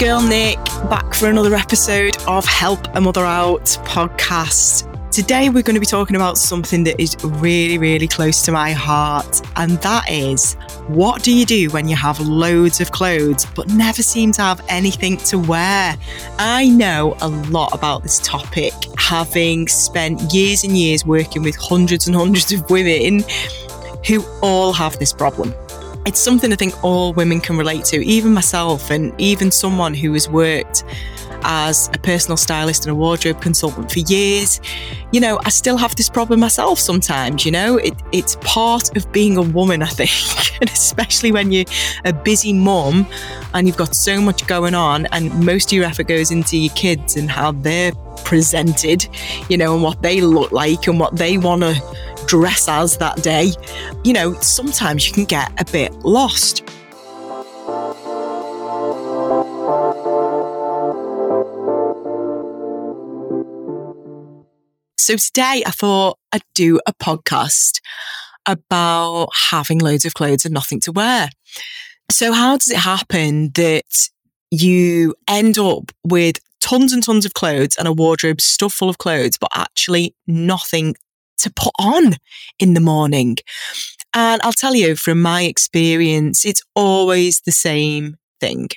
[0.00, 0.56] girl Nick
[0.88, 4.86] back for another episode of Help a Mother Out podcast.
[5.12, 8.72] Today, we're going to be talking about something that is really, really close to my
[8.72, 10.54] heart, and that is
[10.86, 14.64] what do you do when you have loads of clothes but never seem to have
[14.70, 15.94] anything to wear?
[16.38, 22.06] I know a lot about this topic, having spent years and years working with hundreds
[22.06, 23.22] and hundreds of women
[24.06, 25.54] who all have this problem.
[26.06, 30.14] It's something I think all women can relate to, even myself, and even someone who
[30.14, 30.84] has worked
[31.42, 34.60] as a personal stylist and a wardrobe consultant for years.
[35.12, 39.10] You know, I still have this problem myself sometimes, you know, it, it's part of
[39.12, 40.10] being a woman, I think,
[40.60, 41.66] and especially when you're
[42.04, 43.06] a busy mum
[43.54, 46.74] and you've got so much going on and most of your effort goes into your
[46.74, 47.92] kids and how they're
[48.24, 49.06] presented,
[49.48, 51.80] you know, and what they look like and what they want to
[52.26, 53.50] dress as that day.
[54.04, 56.62] You know, sometimes you can get a bit lost.
[65.00, 67.80] So today I thought I'd do a podcast
[68.46, 71.30] about having loads of clothes and nothing to wear.
[72.10, 74.08] So how does it happen that
[74.50, 78.98] you end up with tons and tons of clothes and a wardrobe stuffed full of
[78.98, 80.96] clothes, but actually nothing
[81.38, 82.16] to put on
[82.58, 83.38] in the morning?
[84.12, 88.68] And I'll tell you from my experience, it's always the same thing.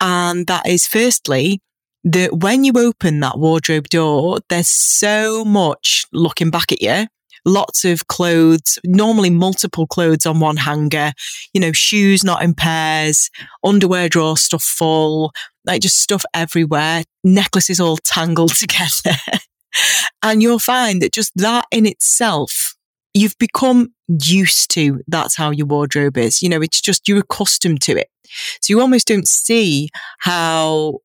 [0.00, 1.60] And that is firstly,
[2.06, 7.06] that when you open that wardrobe door, there's so much looking back at you.
[7.44, 11.12] Lots of clothes, normally multiple clothes on one hanger,
[11.52, 13.28] you know, shoes not in pairs,
[13.64, 15.32] underwear drawer stuff full,
[15.64, 19.18] like just stuff everywhere, necklaces all tangled together.
[20.22, 22.76] and you'll find that just that in itself
[23.14, 23.88] you've become
[24.24, 26.42] used to that's how your wardrobe is.
[26.42, 28.08] You know, it's just you're accustomed to it.
[28.60, 29.88] So you almost don't see
[30.18, 30.98] how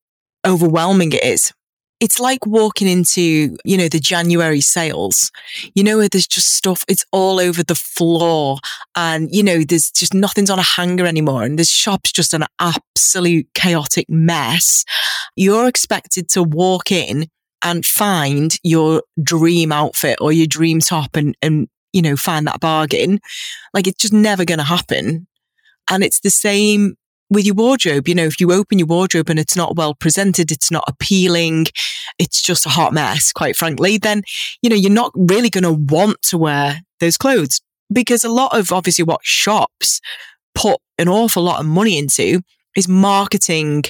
[0.45, 1.51] overwhelming it is.
[1.99, 5.31] It's like walking into, you know, the January sales,
[5.75, 8.57] you know, where there's just stuff, it's all over the floor
[8.95, 12.45] and, you know, there's just nothing's on a hanger anymore and the shop's just an
[12.59, 14.83] absolute chaotic mess.
[15.35, 17.27] You're expected to walk in
[17.63, 22.59] and find your dream outfit or your dream top and, and, you know, find that
[22.59, 23.19] bargain.
[23.75, 25.27] Like it's just never going to happen.
[25.87, 26.95] And it's the same
[27.31, 30.51] with your wardrobe, you know, if you open your wardrobe and it's not well presented,
[30.51, 31.65] it's not appealing,
[32.19, 34.21] it's just a hot mess, quite frankly, then,
[34.61, 38.55] you know, you're not really going to want to wear those clothes because a lot
[38.55, 40.01] of obviously what shops
[40.53, 42.41] put an awful lot of money into
[42.75, 43.83] is marketing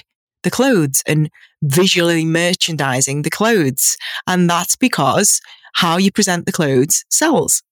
[0.44, 1.30] the clothes and
[1.64, 3.98] visually merchandising the clothes.
[4.28, 5.42] And that's because
[5.74, 7.64] how you present the clothes sells.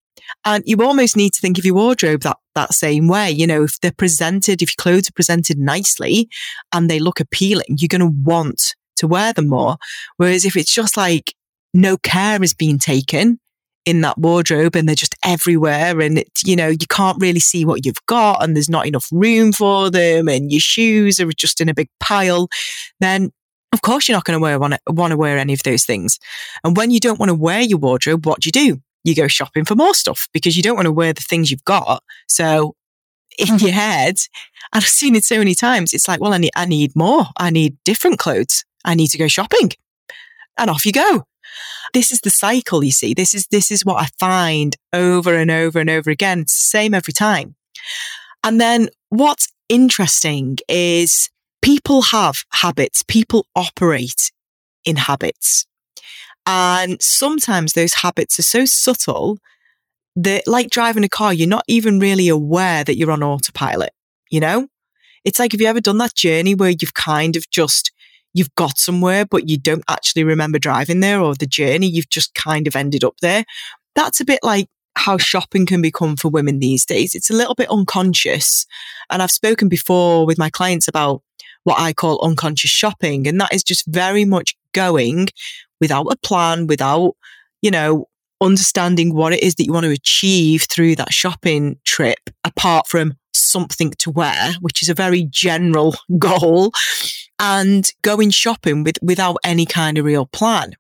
[0.45, 3.31] And you almost need to think of your wardrobe that, that same way.
[3.31, 6.29] You know, if they're presented, if your clothes are presented nicely
[6.73, 9.78] and they look appealing, you're going to want to wear them more.
[10.17, 11.34] Whereas if it's just like
[11.73, 13.40] no care is being taken
[13.85, 17.66] in that wardrobe and they're just everywhere and it, you know, you can't really see
[17.66, 21.61] what you've got and there's not enough room for them and your shoes are just
[21.61, 22.50] in a big pile,
[23.00, 23.31] then
[23.73, 26.19] of course you're not going to wear, want, to, wear any of those things.
[26.63, 28.81] And when you don't want to wear your wardrobe, what do you do?
[29.04, 31.66] You go shopping for more stuff because you don't want to wear the things you've
[31.66, 32.04] got.
[32.28, 32.76] So
[33.38, 34.18] in your head,
[34.74, 35.94] I've seen it so many times.
[35.94, 37.26] It's like, well, I need, I need more.
[37.38, 38.66] I need different clothes.
[38.86, 39.72] I need to go shopping
[40.58, 41.26] and off you go.
[41.94, 43.14] This is the cycle, you see.
[43.14, 46.42] This is, this is what I find over and over and over again.
[46.42, 47.56] It's the same every time.
[48.44, 51.30] And then what's interesting is
[51.62, 53.04] people have habits.
[53.04, 54.32] People operate
[54.86, 55.66] in habits.
[56.52, 59.38] And sometimes those habits are so subtle
[60.16, 63.92] that, like driving a car, you're not even really aware that you're on autopilot.
[64.32, 64.68] You know,
[65.24, 67.92] it's like, have you ever done that journey where you've kind of just,
[68.34, 72.34] you've got somewhere, but you don't actually remember driving there or the journey, you've just
[72.34, 73.46] kind of ended up there.
[73.94, 77.14] That's a bit like how shopping can become for women these days.
[77.14, 78.66] It's a little bit unconscious.
[79.12, 81.22] And I've spoken before with my clients about
[81.64, 83.28] what I call unconscious shopping.
[83.28, 85.28] And that is just very much going
[85.79, 87.16] without a plan, without,
[87.61, 88.05] you know,
[88.41, 93.14] understanding what it is that you want to achieve through that shopping trip, apart from
[93.34, 96.72] something to wear, which is a very general goal,
[97.40, 100.73] and going shopping with, without any kind of real plan.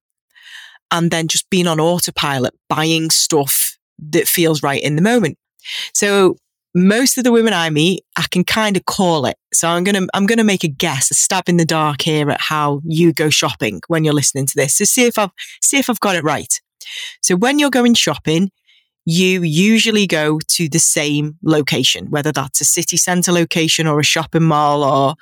[0.91, 3.77] And then just being on autopilot, buying stuff
[4.11, 5.37] that feels right in the moment.
[5.93, 6.37] So
[6.75, 9.37] most of the women I meet, I can kind of call it.
[9.53, 12.01] So I'm going to, I'm going to make a guess, a stab in the dark
[12.01, 14.75] here at how you go shopping when you're listening to this.
[14.75, 15.31] So see if I've,
[15.61, 16.53] see if I've got it right.
[17.21, 18.51] So when you're going shopping,
[19.05, 24.03] you usually go to the same location, whether that's a city center location or a
[24.03, 25.15] shopping mall or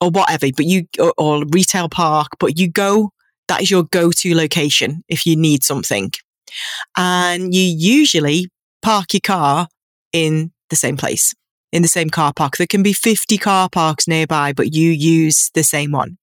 [0.00, 3.12] or whatever, but you, or, or retail park, but you go,
[3.48, 6.10] that is your go to location if you need something.
[6.96, 8.50] And you usually
[8.82, 9.68] park your car
[10.12, 11.34] in the same place,
[11.72, 12.56] in the same car park.
[12.56, 16.18] There can be 50 car parks nearby, but you use the same one.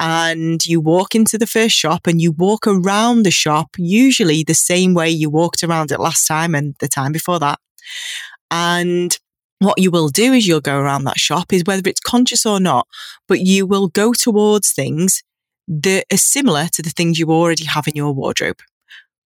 [0.00, 4.54] And you walk into the first shop and you walk around the shop, usually the
[4.54, 7.58] same way you walked around it last time and the time before that.
[8.50, 9.18] And
[9.58, 12.60] what you will do is you'll go around that shop is whether it's conscious or
[12.60, 12.86] not,
[13.26, 15.22] but you will go towards things
[15.66, 18.60] that are similar to the things you already have in your wardrobe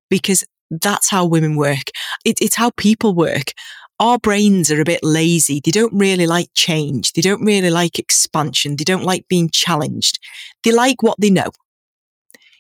[0.09, 1.91] because that's how women work.
[2.25, 3.53] It, it's how people work.
[4.03, 5.61] Our brains are a bit lazy.
[5.65, 7.13] They don't really like change.
[7.13, 8.75] They don't really like expansion.
[8.75, 10.19] They don't like being challenged.
[10.65, 11.51] They like what they know.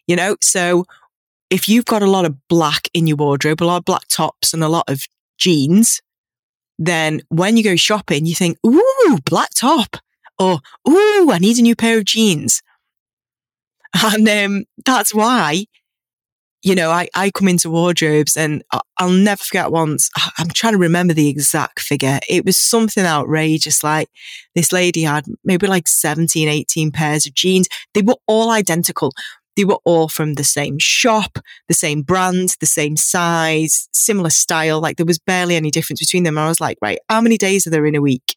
[0.06, 0.84] You know, so
[1.50, 4.54] if you've got a lot of black in your wardrobe, a lot of black tops
[4.54, 6.00] and a lot of jeans,
[6.78, 9.96] then when you go shopping, you think, ooh, black top
[10.38, 12.62] or ooh, I need a new pair of jeans.
[14.00, 15.66] And um, that's why
[16.62, 18.62] you know, I, I come into wardrobes and
[18.99, 22.20] I'll never forget once, I'm trying to remember the exact figure.
[22.29, 23.82] It was something outrageous.
[23.82, 24.09] Like
[24.55, 27.69] this lady had maybe like 17, 18 pairs of jeans.
[27.94, 29.12] They were all identical.
[29.56, 31.38] They were all from the same shop,
[31.69, 34.81] the same brand, the same size, similar style.
[34.81, 36.38] Like there was barely any difference between them.
[36.38, 38.37] I was like, right, how many days are there in a week?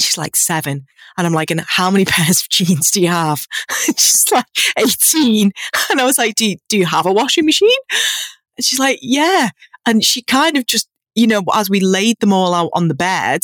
[0.00, 0.86] She's like seven.
[1.16, 3.46] And I'm like, and how many pairs of jeans do you have?
[3.96, 4.46] she's like
[4.78, 5.52] 18.
[5.90, 7.68] And I was like, do you, do you have a washing machine?
[8.56, 9.50] And she's like, yeah.
[9.86, 12.94] And she kind of just, you know, as we laid them all out on the
[12.94, 13.42] bed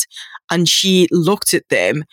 [0.49, 2.05] and she looked at them,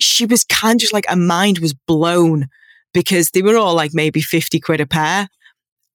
[0.00, 2.46] she was kind of just like, her mind was blown
[2.94, 5.28] because they were all like maybe 50 quid a pair.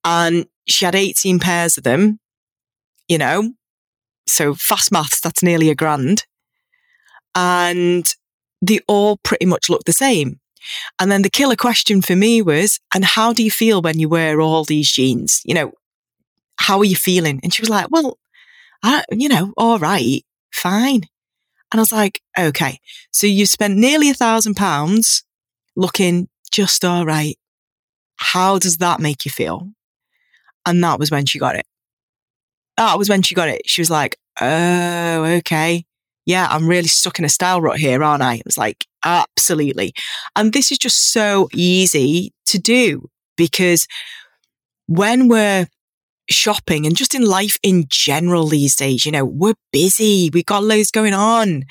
[0.04, 2.20] And she had 18 pairs of them,
[3.08, 3.54] you know.
[4.28, 6.24] So fast maths, that's nearly a grand
[7.34, 8.04] and
[8.60, 10.38] they all pretty much look the same.
[11.00, 14.08] And then the killer question for me was, and how do you feel when you
[14.08, 15.40] wear all these jeans?
[15.44, 15.72] You know,
[16.56, 17.40] how are you feeling?
[17.42, 18.18] And she was like, well,
[18.82, 21.02] I, you know, all right, fine.
[21.72, 22.78] And I was like, okay,
[23.10, 25.24] so you spent nearly a thousand pounds
[25.74, 27.36] looking just all right.
[28.16, 29.70] How does that make you feel?
[30.64, 31.66] And that was when she got it.
[32.76, 33.62] That was when she got it.
[33.66, 35.84] She was like, oh, okay
[36.26, 38.36] yeah, I'm really stuck in a style rut here, aren't I?
[38.36, 39.92] It was like, absolutely.
[40.36, 43.86] And this is just so easy to do because
[44.86, 45.66] when we're
[46.30, 50.64] shopping and just in life in general these days, you know, we're busy, we've got
[50.64, 51.64] loads going on.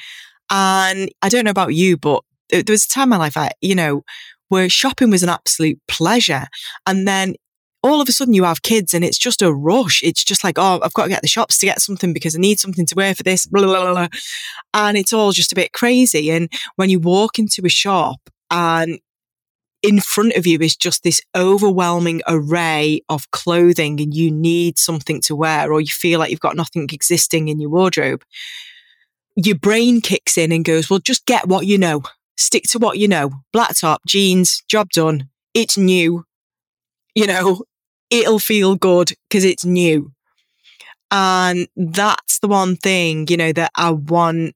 [0.49, 3.51] And I don't know about you, but there was a time in my life, I,
[3.61, 4.03] you know,
[4.49, 6.45] where shopping was an absolute pleasure.
[6.85, 7.35] And then
[7.83, 10.01] all of a sudden you have kids and it's just a rush.
[10.03, 12.39] It's just like, oh, I've got to get the shops to get something because I
[12.39, 14.07] need something to wear for this, blah, blah, blah,
[14.73, 16.29] And it's all just a bit crazy.
[16.29, 18.99] And when you walk into a shop and
[19.81, 25.19] in front of you is just this overwhelming array of clothing and you need something
[25.21, 28.23] to wear or you feel like you've got nothing existing in your wardrobe,
[29.35, 32.03] your brain kicks in and goes, well, just get what you know.
[32.37, 33.31] Stick to what you know.
[33.51, 35.29] Black top, jeans, job done.
[35.53, 36.25] It's new.
[37.15, 37.63] You know,
[38.11, 40.11] it'll feel good because it's new.
[41.09, 44.55] And that's the one thing, you know, that I want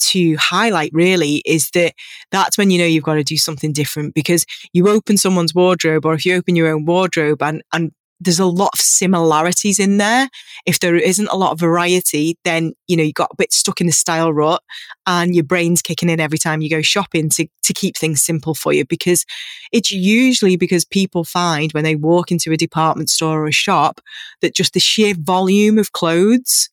[0.00, 1.92] to highlight really is that
[2.30, 6.06] that's when you know you've got to do something different because you open someone's wardrobe
[6.06, 9.98] or if you open your own wardrobe and, and there's a lot of similarities in
[9.98, 10.28] there.
[10.66, 13.80] If there isn't a lot of variety, then, you know, you got a bit stuck
[13.80, 14.62] in the style rut
[15.06, 18.54] and your brain's kicking in every time you go shopping to, to keep things simple
[18.54, 19.24] for you because
[19.72, 24.00] it's usually because people find when they walk into a department store or a shop
[24.40, 26.70] that just the sheer volume of clothes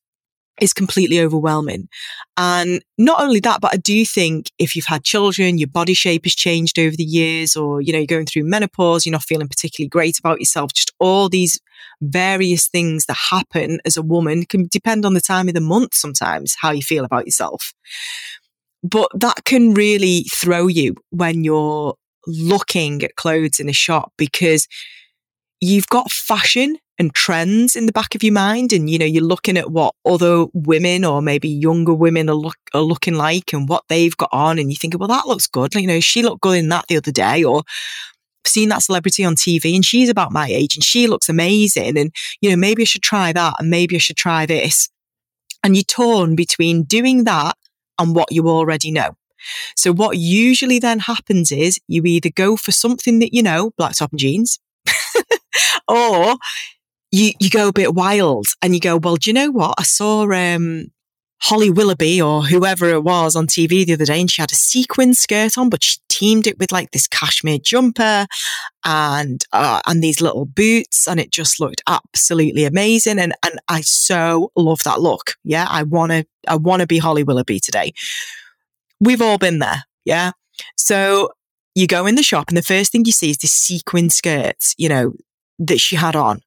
[0.62, 1.88] is completely overwhelming.
[2.38, 6.26] And not only that, but I do think if you've had children, your body shape
[6.26, 9.48] has changed over the years, or, you know, you're going through menopause, you're not feeling
[9.48, 11.60] particularly great about yourself, just all these
[12.02, 15.94] various things that happen as a woman can depend on the time of the month
[15.94, 17.74] sometimes, how you feel about yourself.
[18.84, 21.96] But that can really throw you when you're
[22.28, 24.68] looking at clothes in a shop because
[25.60, 29.24] you've got fashion and trends in the back of your mind and you know you're
[29.24, 33.68] looking at what other women or maybe younger women are, look, are looking like and
[33.68, 35.76] what they've got on and you think well that looks good.
[35.76, 37.64] Like, you know she looked good in that the other day or
[38.46, 42.14] seen that celebrity on TV and she's about my age and she looks amazing and
[42.42, 44.90] you know maybe I should try that and maybe I should try this.
[45.64, 47.58] And you're torn between doing that
[48.00, 49.16] and what you already know.
[49.76, 53.96] So what usually then happens is you either go for something that you know black
[53.96, 54.60] top and jeans
[55.88, 56.36] or
[57.16, 59.76] you, you go a bit wild and you go, well, do you know what?
[59.78, 60.88] I saw, um,
[61.42, 64.56] Holly Willoughby or whoever it was on TV the other day, and she had a
[64.56, 68.26] sequin skirt on, but she teamed it with like this cashmere jumper
[68.84, 73.20] and uh, and these little boots, and it just looked absolutely amazing.
[73.20, 75.36] And and I so love that look.
[75.44, 77.92] Yeah, I wanna I wanna be Holly Willoughby today.
[79.00, 79.84] We've all been there.
[80.06, 80.32] Yeah.
[80.78, 81.30] So
[81.76, 84.74] you go in the shop, and the first thing you see is this sequin skirt,
[84.78, 85.14] you know,
[85.60, 86.42] that she had on,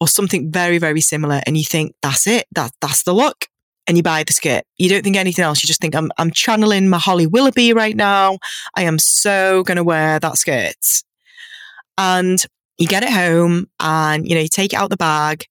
[0.00, 2.46] or something very very similar, and you think that's it.
[2.54, 3.46] That that's the look
[3.86, 4.64] and you buy the skirt.
[4.78, 5.62] You don't think anything else.
[5.62, 8.38] You just think, I'm, I'm channeling my Holly Willoughby right now.
[8.74, 11.02] I am so going to wear that skirt.
[11.98, 12.42] And
[12.78, 15.44] you get it home and, you know, you take it out the bag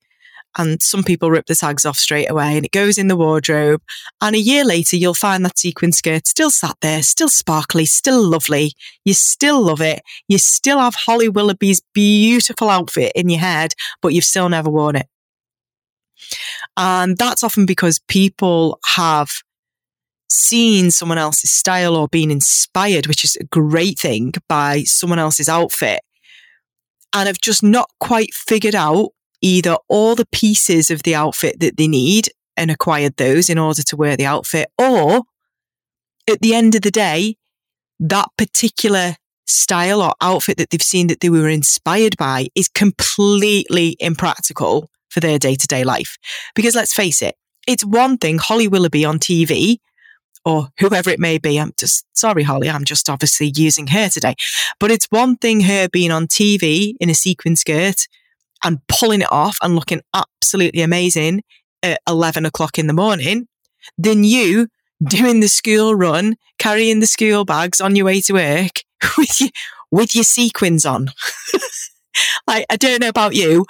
[0.58, 3.82] and some people rip the tags off straight away and it goes in the wardrobe.
[4.22, 8.22] And a year later, you'll find that sequin skirt still sat there, still sparkly, still
[8.22, 8.74] lovely.
[9.06, 10.02] You still love it.
[10.28, 14.96] You still have Holly Willoughby's beautiful outfit in your head, but you've still never worn
[14.96, 15.08] it.
[16.78, 19.32] And that's often because people have
[20.30, 25.50] seen someone else's style or been inspired, which is a great thing by someone else's
[25.50, 26.02] outfit
[27.14, 29.12] and have just not quite figured out
[29.44, 33.84] either all the pieces of the outfit that they need and acquired those in order
[33.84, 35.24] to wear the outfit or
[36.30, 37.36] at the end of the day,
[38.00, 43.98] that particular style or outfit that they've seen that they were inspired by is completely
[44.00, 46.18] impractical for their day to day life.
[46.56, 47.36] Because let's face it,
[47.68, 49.78] it's one thing Holly Willoughby on TV
[50.46, 51.58] or whoever it may be.
[51.58, 52.70] I'm just sorry, Holly.
[52.70, 54.36] I'm just obviously using her today,
[54.80, 58.08] but it's one thing her being on TV in a sequin skirt
[58.64, 61.44] and pulling it off and looking absolutely amazing
[61.82, 63.48] at 11 o'clock in the morning
[63.98, 64.68] than you
[65.06, 68.82] doing the school run, carrying the school bags on your way to work
[69.18, 69.50] with your,
[69.92, 71.10] with your sequins on.
[72.48, 73.66] like, I don't know about you,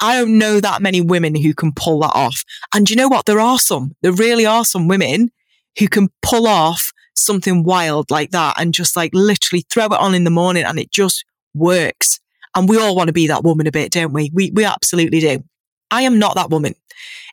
[0.00, 2.44] I don't know that many women who can pull that off.
[2.74, 3.26] And you know what?
[3.26, 5.30] There are some, there really are some women
[5.78, 10.14] who can pull off something wild like that and just like literally throw it on
[10.14, 11.24] in the morning and it just
[11.54, 12.20] works.
[12.54, 14.30] And we all want to be that woman a bit, don't we?
[14.32, 15.44] We, we absolutely do.
[15.90, 16.74] I am not that woman.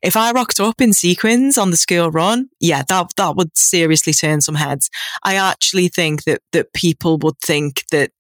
[0.01, 4.13] If I rocked up in sequins on the school run, yeah, that, that would seriously
[4.13, 4.89] turn some heads.
[5.23, 8.11] I actually think that, that people would think that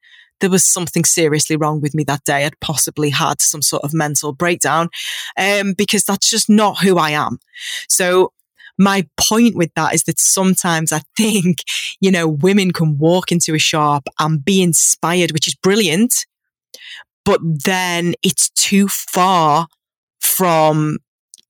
[0.41, 2.45] there was something seriously wrong with me that day.
[2.45, 4.89] I'd possibly had some sort of mental breakdown,
[5.37, 7.39] um, because that's just not who I am.
[7.89, 8.31] So
[8.77, 11.59] my point with that is that sometimes I think,
[11.99, 16.25] you know, women can walk into a shop and be inspired, which is brilliant,
[17.25, 19.67] but then it's too far
[20.19, 20.97] from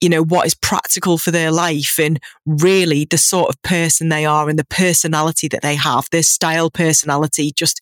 [0.02, 4.26] you know, what is practical for their life and really the sort of person they
[4.26, 7.80] are and the personality that they have, their style personality just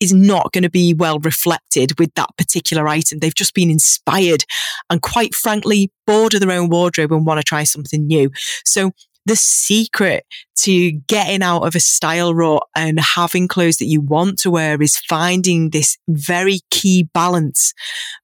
[0.00, 3.18] is not going to be well reflected with that particular item.
[3.18, 4.44] They've just been inspired
[4.88, 8.30] and quite frankly, bored of their own wardrobe and want to try something new.
[8.64, 8.92] So
[9.28, 10.24] the secret
[10.56, 14.80] to getting out of a style rut and having clothes that you want to wear
[14.82, 17.72] is finding this very key balance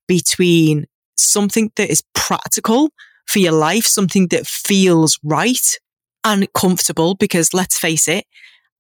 [0.09, 2.91] between something that is practical
[3.27, 5.79] for your life, something that feels right
[6.25, 7.15] and comfortable.
[7.15, 8.25] Because let's face it,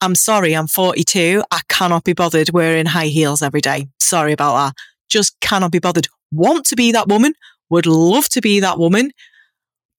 [0.01, 1.43] I'm sorry, I'm 42.
[1.51, 3.87] I cannot be bothered wearing high heels every day.
[4.01, 4.75] Sorry about that.
[5.09, 6.09] Just cannot be bothered.
[6.33, 7.35] Want to be that woman,
[7.71, 9.13] would love to be that woman.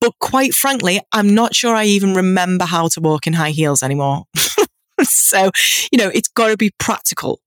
[0.06, 3.82] But quite frankly, I'm not sure I even remember how to walk in high heels
[3.82, 4.26] anymore.
[5.02, 5.50] so,
[5.92, 7.40] you know, it's got to be practical.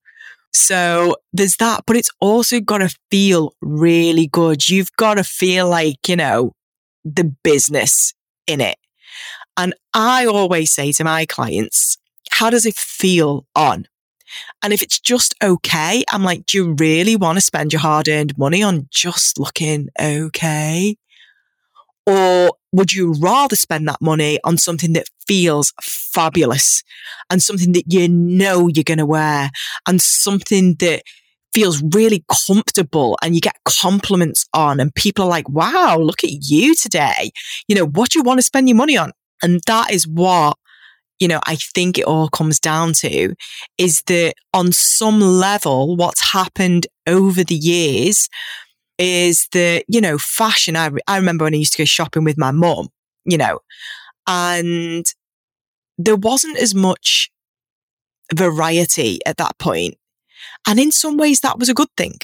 [0.53, 4.67] So there's that, but it's also got to feel really good.
[4.67, 6.51] You've got to feel like, you know,
[7.05, 8.13] the business
[8.45, 8.75] in it.
[9.55, 11.97] And I always say to my clients,
[12.31, 13.85] how does it feel on?
[14.61, 18.09] And if it's just okay, I'm like, do you really want to spend your hard
[18.09, 20.97] earned money on just looking okay?
[22.09, 26.81] Or would you rather spend that money on something that feels fabulous
[27.29, 29.51] and something that you know you're going to wear
[29.87, 31.03] and something that
[31.53, 36.31] feels really comfortable and you get compliments on and people are like, wow, look at
[36.31, 37.29] you today.
[37.67, 39.11] You know, what do you want to spend your money on?
[39.43, 40.57] And that is what,
[41.19, 43.35] you know, I think it all comes down to
[43.77, 48.29] is that on some level, what's happened over the years
[48.99, 50.75] is that, you know, fashion.
[50.75, 52.89] I, I remember when I used to go shopping with my mum,
[53.25, 53.59] you know,
[54.27, 55.05] and
[55.97, 57.31] there wasn't as much
[58.33, 59.95] variety at that point.
[60.67, 62.15] And in some ways, that was a good thing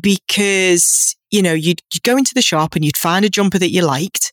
[0.00, 3.70] because, you know, you'd, you'd go into the shop and you'd find a jumper that
[3.70, 4.32] you liked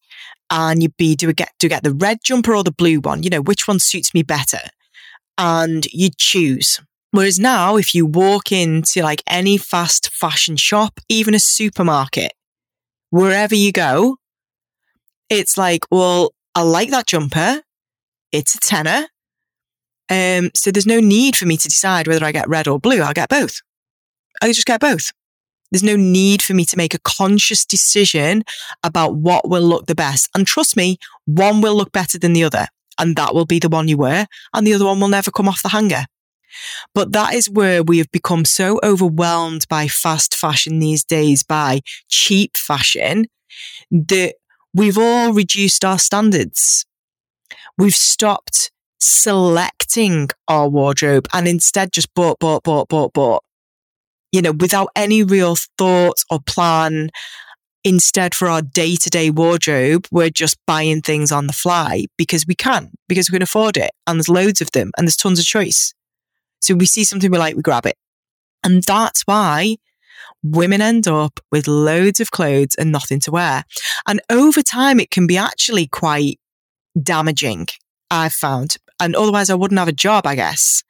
[0.49, 3.23] and you'd be, do get, do get the red jumper or the blue one?
[3.23, 4.59] You know, which one suits me better?
[5.37, 6.79] And you'd choose.
[7.15, 12.33] Whereas now, if you walk into like any fast fashion shop, even a supermarket,
[13.09, 14.17] wherever you go,
[15.29, 17.61] it's like, well, I like that jumper.
[18.33, 19.07] It's a tenner.
[20.09, 23.01] Um, so there's no need for me to decide whether I get red or blue.
[23.01, 23.61] I'll get both.
[24.41, 25.13] I just get both.
[25.71, 28.43] There's no need for me to make a conscious decision
[28.83, 30.27] about what will look the best.
[30.35, 32.67] And trust me, one will look better than the other.
[32.99, 34.27] And that will be the one you wear.
[34.53, 36.07] And the other one will never come off the hanger.
[36.93, 41.81] But that is where we have become so overwhelmed by fast fashion these days, by
[42.09, 43.25] cheap fashion,
[43.91, 44.35] that
[44.73, 46.85] we've all reduced our standards.
[47.77, 53.43] We've stopped selecting our wardrobe and instead just bought, bought, bought, bought, bought,
[54.31, 57.09] you know, without any real thought or plan.
[57.83, 62.45] Instead, for our day to day wardrobe, we're just buying things on the fly because
[62.47, 63.91] we can, because we can afford it.
[64.07, 65.93] And there's loads of them and there's tons of choice.
[66.61, 67.97] So we see something we like, we grab it.
[68.63, 69.77] And that's why
[70.43, 73.63] women end up with loads of clothes and nothing to wear.
[74.07, 76.39] And over time, it can be actually quite
[77.01, 77.67] damaging,
[78.09, 78.77] I've found.
[78.99, 80.83] And otherwise, I wouldn't have a job, I guess,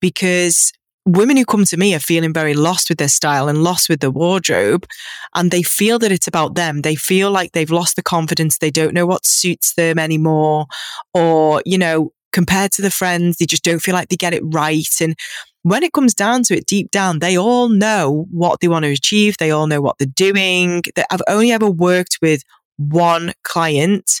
[0.00, 0.72] because
[1.04, 4.00] women who come to me are feeling very lost with their style and lost with
[4.00, 4.86] their wardrobe.
[5.34, 6.82] And they feel that it's about them.
[6.82, 8.58] They feel like they've lost the confidence.
[8.58, 10.66] They don't know what suits them anymore.
[11.14, 14.42] Or, you know, compared to the friends, they just don't feel like they get it
[14.44, 14.88] right.
[15.00, 15.14] And
[15.62, 18.92] when it comes down to it, deep down, they all know what they want to
[18.92, 19.36] achieve.
[19.38, 20.82] They all know what they're doing.
[21.10, 22.42] I've only ever worked with
[22.76, 24.20] one client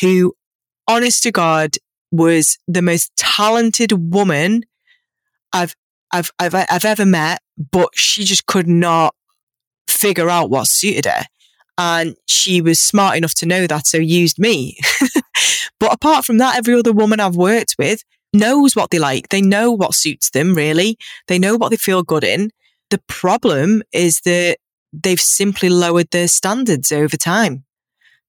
[0.00, 0.34] who,
[0.86, 1.76] honest to God,
[2.10, 4.62] was the most talented woman
[5.52, 5.74] I've
[6.12, 9.14] I've I've I've ever met, but she just could not
[9.88, 11.24] figure out what suited her.
[11.76, 14.78] And she was smart enough to know that, so used me.
[15.80, 19.28] but apart from that, every other woman I've worked with knows what they like.
[19.28, 20.98] They know what suits them, really.
[21.28, 22.50] They know what they feel good in.
[22.90, 24.58] The problem is that
[24.92, 27.64] they've simply lowered their standards over time.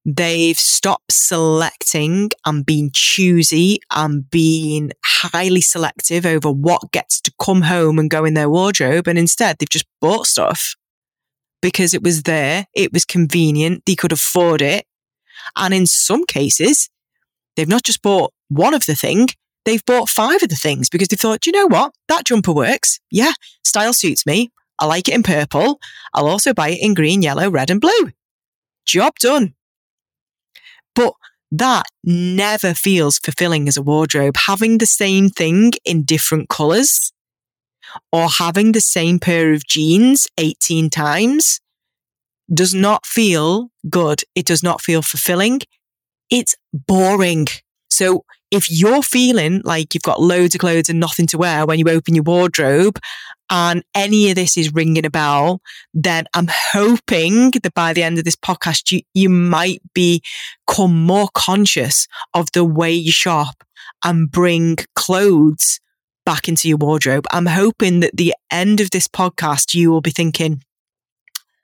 [0.05, 7.63] They've stopped selecting and being choosy and being highly selective over what gets to come
[7.63, 9.07] home and go in their wardrobe.
[9.07, 10.75] And instead, they've just bought stuff
[11.61, 14.85] because it was there, it was convenient, they could afford it.
[15.55, 16.89] And in some cases,
[17.59, 19.27] they've not just bought one of the thing,
[19.65, 21.91] they've bought five of the things because they thought, you know what?
[22.07, 22.99] That jumper works.
[23.11, 23.33] Yeah,
[23.65, 24.49] style suits me.
[24.79, 25.81] I like it in purple.
[26.13, 28.11] I'll also buy it in green, yellow, red, and blue.
[28.85, 29.55] Job done.
[30.95, 31.13] But
[31.51, 34.37] that never feels fulfilling as a wardrobe.
[34.47, 37.11] Having the same thing in different colors
[38.13, 41.59] or having the same pair of jeans 18 times
[42.53, 44.23] does not feel good.
[44.33, 45.61] It does not feel fulfilling.
[46.29, 47.47] It's boring.
[47.89, 51.79] So if you're feeling like you've got loads of clothes and nothing to wear when
[51.79, 52.99] you open your wardrobe
[53.49, 55.61] and any of this is ringing a bell,
[55.93, 61.29] then I'm hoping that by the end of this podcast, you, you might become more
[61.33, 63.63] conscious of the way you shop
[64.03, 65.79] and bring clothes
[66.25, 67.25] back into your wardrobe.
[67.31, 70.63] I'm hoping that the end of this podcast, you will be thinking,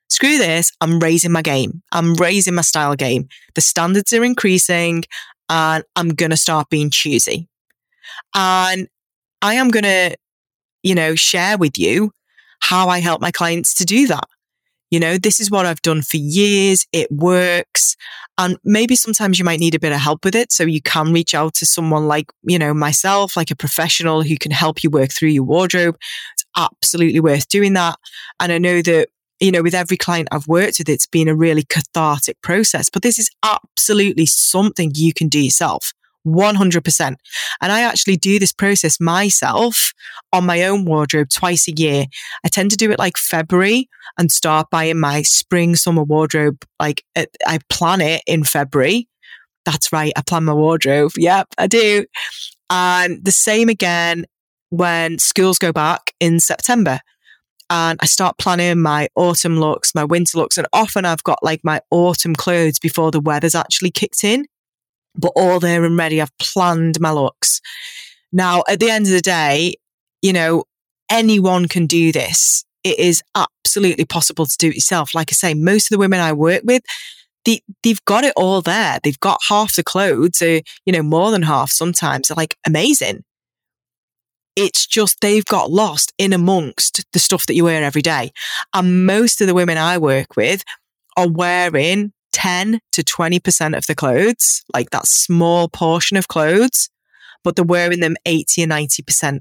[0.09, 0.71] screw this.
[0.81, 1.81] I'm raising my game.
[1.91, 3.27] I'm raising my style game.
[3.55, 5.03] The standards are increasing
[5.49, 7.47] and I'm going to start being choosy.
[8.33, 8.87] And
[9.41, 10.15] I am going to,
[10.83, 12.11] you know, share with you
[12.61, 14.27] how I help my clients to do that.
[14.91, 16.85] You know, this is what I've done for years.
[16.93, 17.95] It works.
[18.37, 20.51] And maybe sometimes you might need a bit of help with it.
[20.51, 24.37] So you can reach out to someone like, you know, myself, like a professional who
[24.37, 25.97] can help you work through your wardrobe.
[26.33, 27.97] It's absolutely worth doing that.
[28.39, 31.35] And I know that you know, with every client I've worked with, it's been a
[31.35, 32.89] really cathartic process.
[32.89, 35.93] But this is absolutely something you can do yourself.
[36.25, 37.15] 100%.
[37.61, 39.93] And I actually do this process myself
[40.33, 42.05] on my own wardrobe twice a year.
[42.43, 46.63] I tend to do it like February and start buying my spring summer wardrobe.
[46.79, 49.07] Like uh, I plan it in February.
[49.65, 50.13] That's right.
[50.15, 51.11] I plan my wardrobe.
[51.17, 52.05] Yep, I do.
[52.69, 54.25] And the same again
[54.69, 56.99] when schools go back in September
[57.69, 61.61] and I start planning my autumn looks, my winter looks, and often I've got like
[61.63, 64.45] my autumn clothes before the weather's actually kicked in,
[65.15, 66.21] but all there and ready.
[66.21, 67.61] I've planned my looks.
[68.31, 69.75] Now, at the end of the day,
[70.21, 70.65] you know,
[71.09, 72.65] anyone can do this.
[72.83, 75.15] It is absolutely possible to do it yourself.
[75.15, 76.83] Like I say, most of the women I work with,
[77.45, 78.99] they, they've got it all there.
[79.03, 82.27] They've got half the clothes, or, you know, more than half sometimes.
[82.27, 83.23] They're like amazing.
[84.55, 88.31] It's just they've got lost in amongst the stuff that you wear every day.
[88.73, 90.63] And most of the women I work with
[91.17, 96.89] are wearing 10 to 20% of the clothes, like that small portion of clothes,
[97.43, 99.39] but they're wearing them 80 or 90%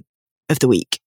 [0.49, 1.01] of the week.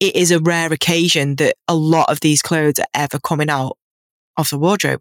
[0.00, 3.76] It is a rare occasion that a lot of these clothes are ever coming out
[4.36, 5.00] of the wardrobe.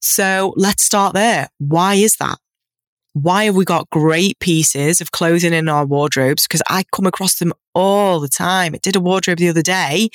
[0.00, 1.48] So let's start there.
[1.58, 2.38] Why is that?
[3.22, 6.42] Why have we got great pieces of clothing in our wardrobes?
[6.42, 8.74] Because I come across them all the time.
[8.74, 10.10] I did a wardrobe the other day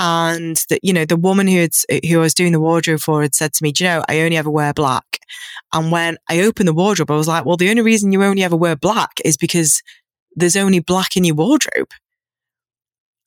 [0.00, 1.70] and that, you know, the woman who had,
[2.04, 4.22] who I was doing the wardrobe for had said to me, do you know, I
[4.22, 5.20] only ever wear black.
[5.72, 8.42] And when I opened the wardrobe, I was like, well, the only reason you only
[8.42, 9.80] ever wear black is because
[10.34, 11.92] there's only black in your wardrobe.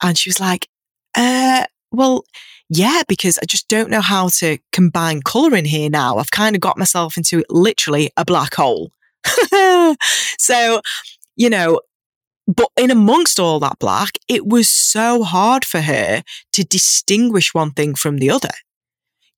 [0.04, 0.68] And she was like,
[1.16, 2.26] uh, well,
[2.70, 6.18] yeah, because I just don't know how to combine color in here now.
[6.18, 8.92] I've kind of got myself into literally a black hole.
[10.40, 10.82] so,
[11.36, 11.80] you know,
[12.48, 17.72] but in amongst all that black, it was so hard for her to distinguish one
[17.72, 18.52] thing from the other.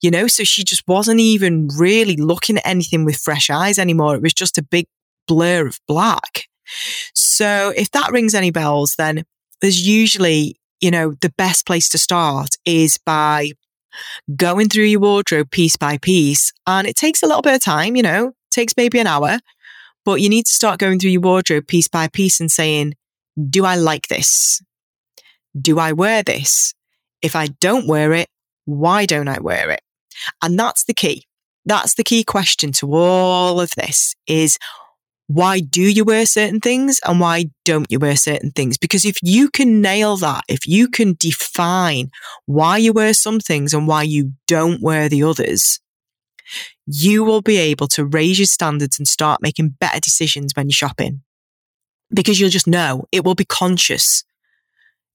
[0.02, 4.16] You know, so she just wasn't even really looking at anything with fresh eyes anymore.
[4.16, 4.86] It was just a big
[5.28, 6.46] blur of black.
[7.14, 9.24] So if that rings any bells, then
[9.60, 13.52] there's usually, you know, the best place to start is by
[14.36, 16.54] going through your wardrobe piece by piece.
[16.68, 19.40] And it takes a little bit of time, you know, takes maybe an hour,
[20.10, 22.96] but you need to start going through your wardrobe piece by piece and saying,
[23.48, 24.60] do I like this?
[25.56, 26.74] Do I wear this?
[27.22, 28.28] If I don't wear it,
[28.66, 29.82] why don't I wear it?
[30.42, 31.28] And that's the key.
[31.64, 34.58] That's the key question to all of this is
[35.28, 38.80] why do you wear certain things and why don't you wear certain things?
[38.80, 42.10] Because if you can nail that, if you can define
[42.48, 45.80] why you wear some things and why you don't wear the others,
[46.86, 50.74] you will be able to raise your standards and start making better decisions when you're
[50.74, 51.22] shopping
[52.14, 54.24] because you'll just know it will be conscious.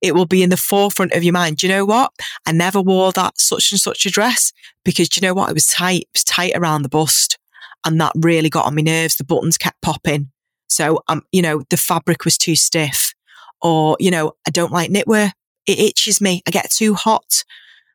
[0.00, 1.56] It will be in the forefront of your mind.
[1.56, 2.12] Do you know what?
[2.46, 4.52] I never wore that such and such a dress
[4.84, 5.50] because do you know what?
[5.50, 6.02] It was tight.
[6.02, 7.38] It was tight around the bust
[7.84, 9.16] and that really got on my nerves.
[9.16, 10.30] The buttons kept popping.
[10.68, 13.14] So, um, you know, the fabric was too stiff
[13.62, 15.32] or, you know, I don't like knitwear.
[15.66, 16.42] It itches me.
[16.46, 17.44] I get too hot.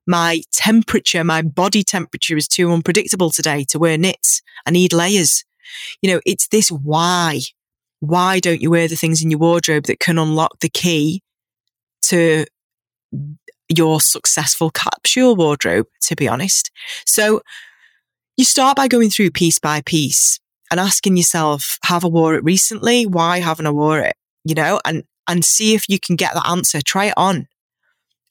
[0.10, 4.41] My temperature, my body temperature is too unpredictable today to wear knits.
[4.65, 5.45] I need layers.
[6.02, 7.41] You know, it's this why
[8.00, 11.22] why don't you wear the things in your wardrobe that can unlock the key
[12.04, 12.45] to
[13.67, 16.72] your successful capsule wardrobe, to be honest?
[17.06, 17.41] So
[18.36, 20.39] you start by going through piece by piece
[20.72, 23.06] and asking yourself, have I wore it recently?
[23.06, 24.15] Why haven't I wore it?
[24.43, 26.82] You know, and, and see if you can get that answer.
[26.82, 27.48] Try it on.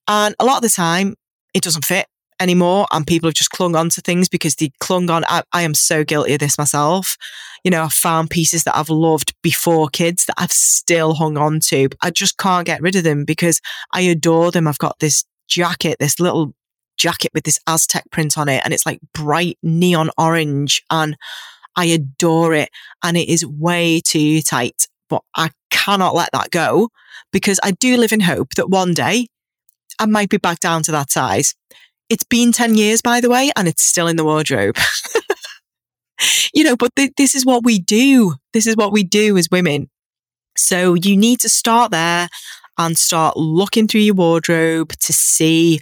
[0.09, 1.15] And a lot of the time,
[1.59, 2.07] it doesn't fit
[2.41, 5.25] anymore and people have just clung on to things because they clung on.
[5.27, 7.17] I, I, am so guilty of this myself.
[7.65, 11.59] You know, I've found pieces that I've loved before kids that I've still hung on
[11.65, 11.89] to.
[12.01, 13.61] I just can't get rid of them because
[13.93, 14.69] I adore them.
[14.69, 16.55] I've got this jacket, this little
[16.97, 21.17] jacket with this Aztec print on it and it's like bright neon orange and
[21.75, 22.71] I adore it
[23.03, 26.91] and it is way too tight, but I cannot let that go
[27.33, 29.27] because I do live in hope that one day
[29.99, 31.55] I might be back down to that size.
[32.09, 34.77] It's been 10 years, by the way, and it's still in the wardrobe.
[36.55, 38.35] you know, but th- this is what we do.
[38.53, 39.91] This is what we do as women.
[40.57, 42.29] So you need to start there
[42.79, 45.81] and start looking through your wardrobe to see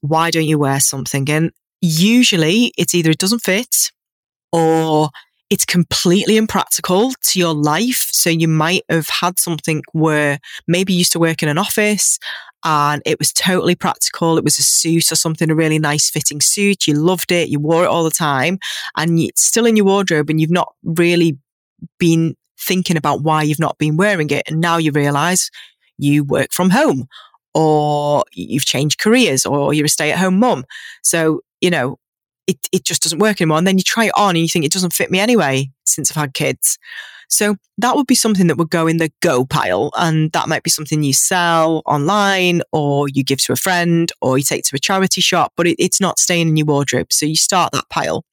[0.00, 1.28] why don't you wear something?
[1.30, 3.90] And usually it's either it doesn't fit
[4.52, 5.10] or
[5.48, 8.08] it's completely impractical to your life.
[8.12, 12.18] So you might have had something where maybe you used to work in an office
[12.68, 14.36] and it was totally practical.
[14.36, 16.88] It was a suit or something, a really nice fitting suit.
[16.88, 17.48] You loved it.
[17.48, 18.58] You wore it all the time
[18.96, 21.38] and it's still in your wardrobe and you've not really
[22.00, 24.42] been thinking about why you've not been wearing it.
[24.48, 25.48] And now you realize
[25.96, 27.06] you work from home
[27.54, 30.64] or you've changed careers or you're a stay at home mum.
[31.04, 32.00] So, you know,
[32.48, 33.58] it, it just doesn't work anymore.
[33.58, 36.10] And then you try it on and you think it doesn't fit me anyway since
[36.10, 36.80] I've had kids.
[37.28, 39.90] So that would be something that would go in the go pile.
[39.96, 44.38] And that might be something you sell online or you give to a friend or
[44.38, 47.12] you take to a charity shop, but it, it's not staying in your wardrobe.
[47.12, 48.24] So you start that pile.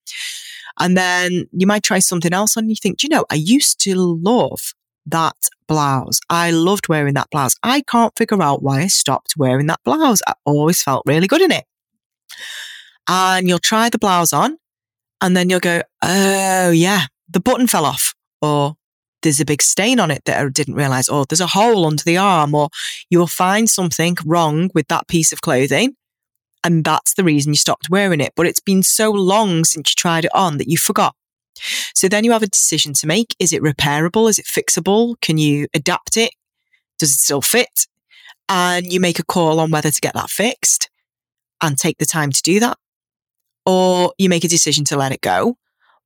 [0.80, 3.96] And then you might try something else and you think, you know, I used to
[3.96, 4.74] love
[5.06, 5.36] that
[5.68, 6.20] blouse.
[6.30, 7.56] I loved wearing that blouse.
[7.64, 10.22] I can't figure out why I stopped wearing that blouse.
[10.26, 11.66] I always felt really good in it.
[13.08, 14.58] And you'll try the blouse on
[15.22, 18.76] and then you'll go, oh yeah, the button fell off or
[19.24, 22.04] there's a big stain on it that I didn't realize, or there's a hole under
[22.04, 22.70] the arm, or
[23.10, 25.96] you will find something wrong with that piece of clothing.
[26.64, 28.34] And that's the reason you stopped wearing it.
[28.36, 31.16] But it's been so long since you tried it on that you forgot.
[31.94, 33.36] So then you have a decision to make.
[33.40, 34.30] Is it repairable?
[34.30, 35.16] Is it fixable?
[35.22, 36.32] Can you adapt it?
[37.00, 37.88] Does it still fit?
[38.50, 40.90] And you make a call on whether to get that fixed
[41.62, 42.78] and take the time to do that.
[43.66, 45.58] Or you make a decision to let it go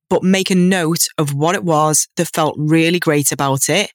[0.10, 3.92] but make a note of what it was that felt really great about it.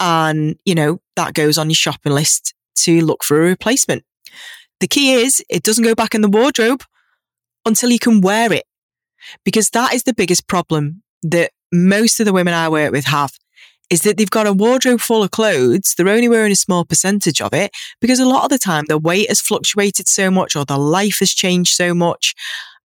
[0.00, 4.04] And, you know, that goes on your shopping list to look for a replacement.
[4.80, 6.82] The key is it doesn't go back in the wardrobe
[7.64, 8.64] until you can wear it,
[9.44, 13.32] because that is the biggest problem that most of the women I work with have
[13.88, 15.94] is that they've got a wardrobe full of clothes.
[15.96, 17.70] They're only wearing a small percentage of it
[18.00, 21.20] because a lot of the time their weight has fluctuated so much or their life
[21.20, 22.34] has changed so much.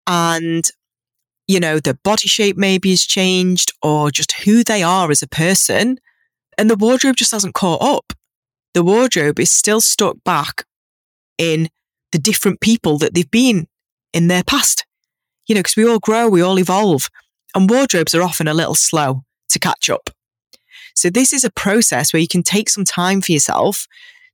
[0.08, 0.66] And,
[1.48, 5.28] you know, their body shape maybe has changed or just who they are as a
[5.28, 6.00] person.
[6.58, 8.14] And the wardrobe just hasn't caught up.
[8.74, 10.66] The wardrobe is still stuck back
[11.38, 11.70] in
[12.12, 13.68] the different people that they've been
[14.14, 14.86] in their past.
[15.48, 17.10] You know, because we all grow, we all evolve,
[17.54, 20.10] and wardrobes are often a little slow to catch up.
[20.96, 23.86] So this is a process where you can take some time for yourself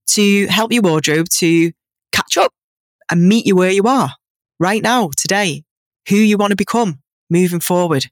[0.07, 1.71] to help your wardrobe to
[2.11, 2.53] catch up
[3.09, 4.13] and meet you where you are
[4.59, 5.63] right now, today,
[6.07, 7.00] who you want to become
[7.31, 8.07] moving forward.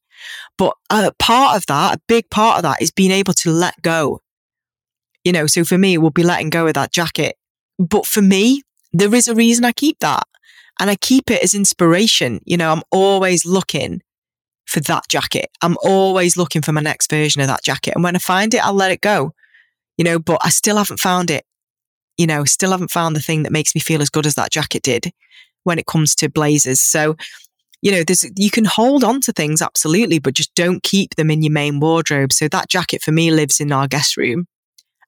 [0.58, 3.82] But a part of that, a big part of that is being able to let
[3.82, 4.22] go.
[5.24, 7.36] You know, so for me, it will be letting go of that jacket.
[7.78, 10.24] But for me, there is a reason I keep that.
[10.80, 12.40] And I keep it as inspiration.
[12.46, 14.02] You know, I'm always looking
[14.66, 15.50] for that jacket.
[15.62, 17.96] I'm always looking for my next version of that jacket.
[17.96, 19.34] And when I find it, I'll let it go,
[19.98, 21.44] you know, but I still haven't found it.
[22.18, 24.52] You know, still haven't found the thing that makes me feel as good as that
[24.52, 25.12] jacket did
[25.64, 26.80] when it comes to blazers.
[26.80, 27.16] So,
[27.82, 31.32] you know, there's, you can hold on to things absolutely, but just don't keep them
[31.32, 32.34] in your main wardrobe.
[32.34, 34.48] So that jacket for me lives in our guest room.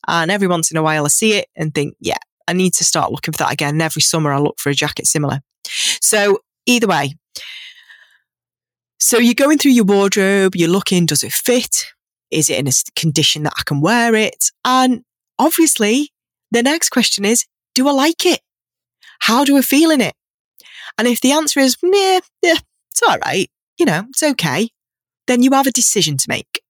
[0.08, 2.84] And every once in a while I see it and think, yeah, I need to
[2.84, 3.76] start looking for that again.
[3.76, 5.42] And every summer I look for a jacket similar.
[5.64, 7.16] So either way,
[9.00, 11.88] so you're going through your wardrobe, you're looking, does it fit?
[12.30, 14.52] Is it in a condition that I can wear it?
[14.64, 15.04] And
[15.38, 16.12] obviously,
[16.52, 18.40] the next question is, do I like it?
[19.20, 20.14] How do I feel in it?
[20.98, 22.58] And if the answer is, yeah, yeah,
[22.90, 24.70] it's all right, you know, it's okay,
[25.28, 26.62] then you have a decision to make.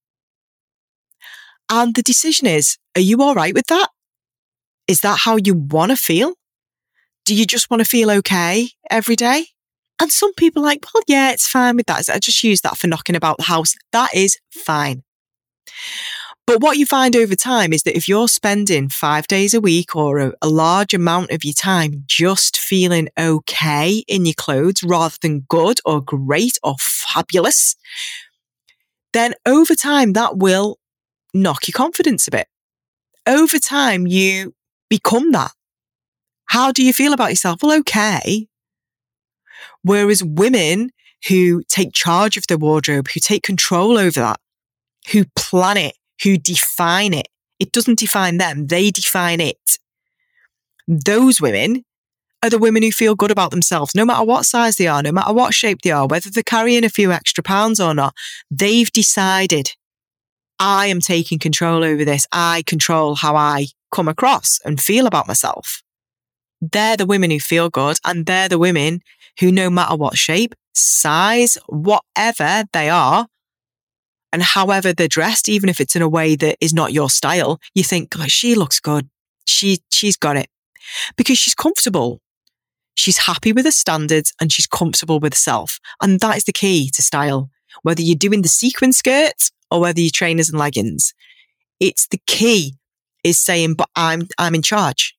[1.69, 3.89] And the decision is, are you all right with that?
[4.87, 6.33] Is that how you want to feel?
[7.25, 9.45] Do you just want to feel okay every day?
[10.01, 12.09] And some people are like, well, yeah, it's fine with that.
[12.09, 13.75] I just use that for knocking about the house.
[13.91, 15.03] That is fine.
[16.51, 19.95] But what you find over time is that if you're spending five days a week
[19.95, 25.15] or a, a, large amount of your time just feeling okay in your clothes rather
[25.21, 27.77] than good or great or fabulous,
[29.13, 30.77] then over time that will
[31.33, 32.47] knock your confidence a bit.
[33.25, 34.53] Over time, you
[34.89, 35.53] become that.
[36.47, 37.63] How do you feel about yourself?
[37.63, 38.49] Well, okay.
[39.83, 40.89] Whereas women
[41.29, 44.41] who take charge of their wardrobe, who take control over that,
[45.13, 47.27] who plan it, who define it,
[47.59, 49.79] it doesn't define them, they define it.
[50.87, 51.85] Those women
[52.43, 55.11] are the women who feel good about themselves, no matter what size they are, no
[55.11, 58.15] matter what shape they are, whether they're carrying a few extra pounds or not.
[58.49, 59.75] They've decided,
[60.59, 62.27] I am taking control over this.
[62.31, 65.83] I control how I come across and feel about myself.
[66.61, 69.01] They're the women who feel good and they're the women
[69.39, 73.27] who, no matter what shape, size, whatever they are,
[74.31, 77.59] and however they're dressed, even if it's in a way that is not your style,
[77.75, 79.09] you think, God, she looks good.
[79.45, 80.47] She, she's got it
[81.17, 82.21] because she's comfortable.
[82.95, 85.79] She's happy with her standards and she's comfortable with herself.
[86.01, 87.49] And that is the key to style.
[87.83, 91.13] Whether you're doing the sequin skirts or whether you're trainers and leggings,
[91.79, 92.75] it's the key
[93.23, 95.15] is saying, but I'm, I'm in charge.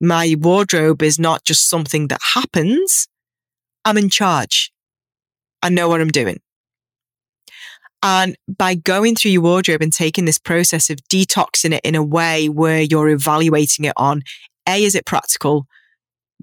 [0.00, 3.08] My wardrobe is not just something that happens.
[3.84, 4.72] I'm in charge.
[5.62, 6.40] I know what I'm doing.
[8.02, 12.02] And by going through your wardrobe and taking this process of detoxing it in a
[12.02, 14.22] way where you're evaluating it on
[14.68, 15.66] A, is it practical?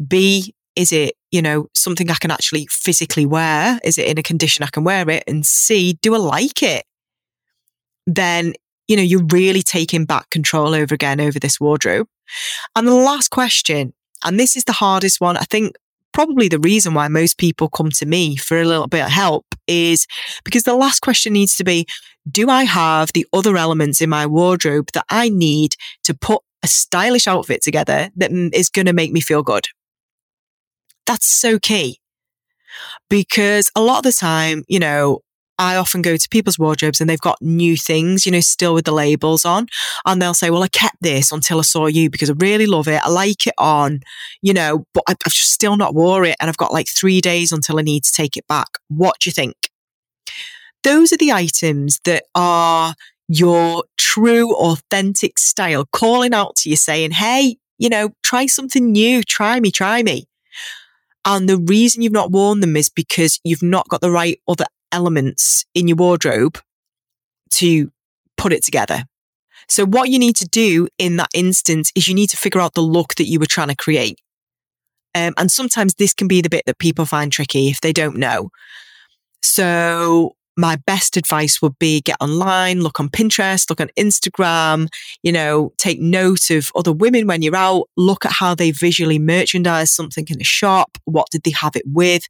[0.06, 3.80] B, is it, you know, something I can actually physically wear?
[3.84, 5.24] Is it in a condition I can wear it?
[5.28, 6.86] And C, do I like it?
[8.06, 8.54] Then,
[8.88, 12.08] you know, you're really taking back control over again over this wardrobe.
[12.76, 15.38] And the last question, and this is the hardest one.
[15.38, 15.76] I think
[16.16, 19.46] probably the reason why most people come to me for a little bit of help
[19.68, 20.08] is
[20.46, 21.86] because the last question needs to be
[22.32, 25.76] Do I have the other elements in my wardrobe that I need
[26.06, 29.68] to put a stylish outfit together that is going to make me feel good?
[31.06, 32.00] That's so key
[33.10, 35.20] because a lot of the time, you know,
[35.58, 38.86] I often go to people's wardrobes and they've got new things, you know, still with
[38.86, 39.68] the labels on.
[40.06, 42.88] And they'll say, well, I kept this until I saw you because I really love
[42.88, 43.02] it.
[43.04, 44.02] I like it on,
[44.42, 46.36] you know, but I've still not wore it.
[46.40, 48.68] And I've got like three days until I need to take it back.
[48.90, 49.56] What do you think?
[50.84, 52.94] Those are the items that are
[53.28, 59.24] your true, authentic style, calling out to you saying, hey, you know, try something new.
[59.24, 60.28] Try me, try me.
[61.26, 64.66] And the reason you've not worn them is because you've not got the right other
[64.96, 66.58] elements in your wardrobe
[67.52, 67.92] to
[68.38, 69.04] put it together.
[69.68, 72.74] So what you need to do in that instance is you need to figure out
[72.74, 74.20] the look that you were trying to create.
[75.14, 78.18] Um, and sometimes this can be the bit that people find tricky if they don't
[78.18, 78.50] know.
[79.42, 84.88] So my best advice would be get online, look on Pinterest, look on Instagram,
[85.24, 89.20] you know, take note of other women when you're out, look at how they visually
[89.20, 90.98] merchandise something in a shop.
[91.06, 92.24] What did they have it with?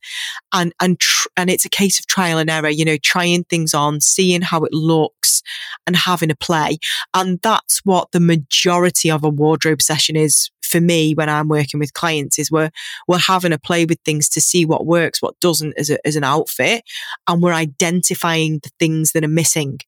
[0.54, 3.74] And, and, tr- and it's a case of trial and error, you know, trying things
[3.74, 5.42] on, seeing how it looks
[5.86, 6.78] and having a play.
[7.14, 11.80] And that's what the majority of a wardrobe session is for me when I'm working
[11.80, 12.72] with clients is we're,
[13.08, 16.16] we're having a play with things to see what works, what doesn't as, a, as
[16.16, 16.84] an outfit.
[17.28, 19.80] And we're identifying the things that are missing.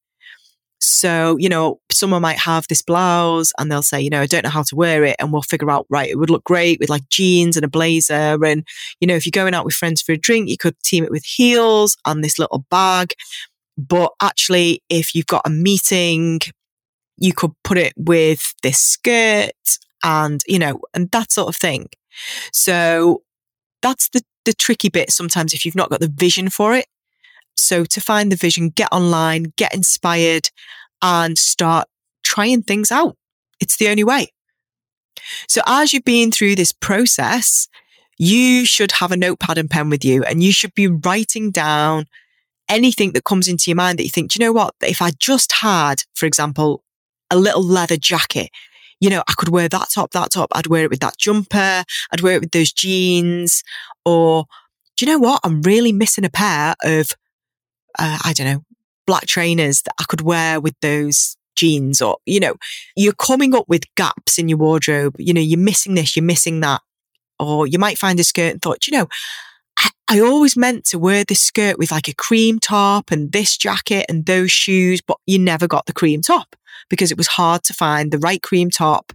[0.80, 4.44] So, you know, someone might have this blouse and they'll say, you know, I don't
[4.44, 5.16] know how to wear it.
[5.20, 8.44] And we'll figure out, right, it would look great with like jeans and a blazer.
[8.46, 8.66] And,
[9.00, 11.12] you know, if you're going out with friends for a drink, you could team it
[11.12, 13.14] with heels and this little bag.
[13.78, 16.40] But actually, if you've got a meeting,
[17.18, 19.52] you could put it with this skirt
[20.04, 21.88] and, you know, and that sort of thing.
[22.52, 23.24] So
[23.82, 26.88] that's the, the tricky bit sometimes if you've not got the vision for it.
[27.56, 30.50] So to find the vision, get online, get inspired
[31.02, 31.88] and start
[32.24, 33.16] trying things out.
[33.60, 34.28] It's the only way.
[35.48, 37.68] So as you've been through this process,
[38.18, 42.06] you should have a notepad and pen with you and you should be writing down
[42.70, 44.76] anything that comes into your mind that you think, do you know what?
[44.82, 46.84] If I just had, for example,
[47.32, 48.50] a little leather jacket,
[49.00, 50.50] you know, I could wear that top, that top.
[50.54, 51.84] I'd wear it with that jumper.
[52.12, 53.64] I'd wear it with those jeans.
[54.06, 54.46] Or
[54.96, 55.42] do you know what?
[55.44, 57.12] I'm really missing a pair of,
[58.00, 58.64] uh, I don't know,
[59.06, 62.56] black trainers that I could wear with those jeans or, you know,
[62.96, 65.16] you're coming up with gaps in your wardrobe.
[65.18, 66.82] You know, you're missing this, you're missing that.
[67.40, 69.08] Or you might find a skirt and thought, you know,
[69.78, 73.56] I, I always meant to wear this skirt with like a cream top and this
[73.56, 76.56] jacket and those shoes, but you never got the cream top
[76.90, 79.14] because it was hard to find the right cream top,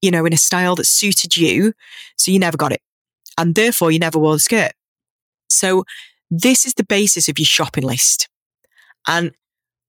[0.00, 1.72] you know, in a style that suited you.
[2.16, 2.82] So you never got it.
[3.38, 4.72] And therefore you never wore the skirt.
[5.48, 5.84] So
[6.30, 8.28] this is the basis of your shopping list.
[9.06, 9.32] And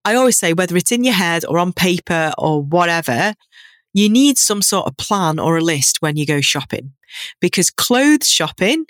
[0.04, 3.36] I always say, whether it's in your head or on paper or whatever,
[3.94, 6.94] you need some sort of plan or a list when you go shopping
[7.40, 8.86] because clothes shopping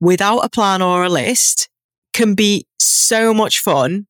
[0.00, 1.68] without a plan or a list
[2.12, 4.06] can be so much fun,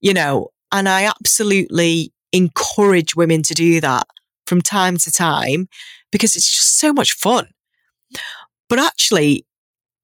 [0.00, 4.06] you know, and I absolutely encourage women to do that
[4.46, 5.68] from time to time
[6.12, 7.48] because it's just so much fun.
[8.68, 9.46] But actually,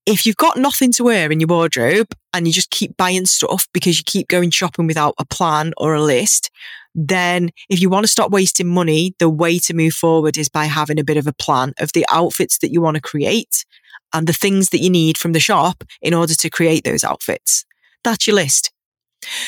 [0.06, 3.66] if you've got nothing to wear in your wardrobe and you just keep buying stuff
[3.74, 6.50] because you keep going shopping without a plan or a list,
[6.94, 10.64] then if you want to stop wasting money, the way to move forward is by
[10.64, 13.64] having a bit of a plan of the outfits that you want to create
[14.12, 17.64] and the things that you need from the shop in order to create those outfits.
[18.02, 18.72] That's your list.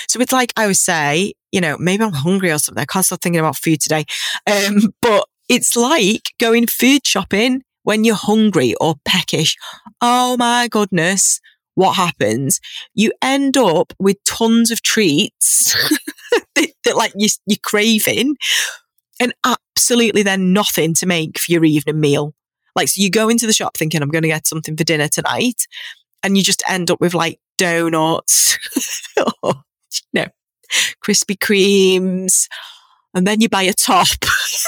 [0.08, 2.82] So it's like I would say, you know, maybe I'm hungry or something.
[2.82, 4.04] I can't stop thinking about food today.
[4.50, 9.56] Um, but it's like going food shopping when you're hungry or peckish.
[10.00, 11.40] Oh my goodness.
[11.74, 12.60] What happens?
[12.94, 15.74] You end up with tons of treats
[16.54, 18.36] that, that, like you, you're craving
[19.20, 22.34] and absolutely then nothing to make for your evening meal.
[22.74, 25.08] Like, so you go into the shop thinking, I'm going to get something for dinner
[25.08, 25.66] tonight.
[26.22, 28.58] And you just end up with like donuts
[29.42, 29.54] or,
[29.92, 30.26] you know,
[31.04, 32.48] Krispy Kremes.
[33.14, 34.08] And then you buy a top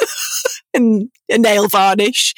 [0.75, 2.35] and a nail varnish.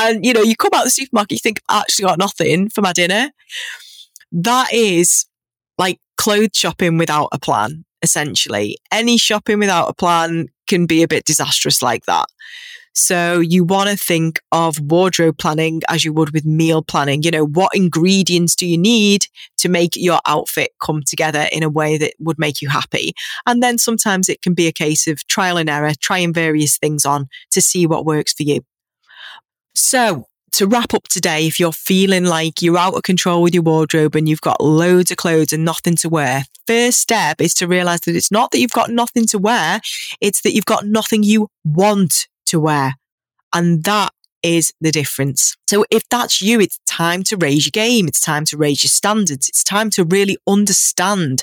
[0.00, 2.68] And, you know, you come out of the supermarket, you think, I actually got nothing
[2.68, 3.30] for my dinner.
[4.32, 5.26] That is
[5.78, 8.76] like clothes shopping without a plan, essentially.
[8.92, 12.26] Any shopping without a plan can be a bit disastrous like that.
[12.98, 17.22] So you want to think of wardrobe planning as you would with meal planning.
[17.22, 19.26] You know, what ingredients do you need
[19.58, 23.12] to make your outfit come together in a way that would make you happy?
[23.44, 27.04] And then sometimes it can be a case of trial and error, trying various things
[27.04, 28.62] on to see what works for you.
[29.74, 33.62] So to wrap up today, if you're feeling like you're out of control with your
[33.62, 37.68] wardrobe and you've got loads of clothes and nothing to wear, first step is to
[37.68, 39.82] realize that it's not that you've got nothing to wear.
[40.22, 42.94] It's that you've got nothing you want to wear.
[43.54, 45.56] And that is the difference.
[45.68, 48.06] So if that's you, it's time to raise your game.
[48.06, 49.48] It's time to raise your standards.
[49.48, 51.40] It's time to really understand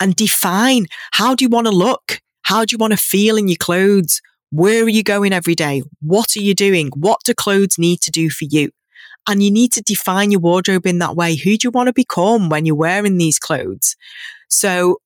[0.00, 2.20] and define how do you want to look?
[2.42, 4.20] How do you want to feel in your clothes?
[4.50, 5.82] Where are you going every day?
[6.00, 6.90] What are you doing?
[6.94, 8.70] What do clothes need to do for you?
[9.28, 11.34] And you need to define your wardrobe in that way.
[11.34, 13.96] Who do you want to become when you're wearing these clothes?
[14.48, 14.98] So